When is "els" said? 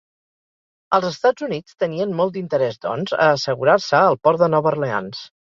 0.97-1.05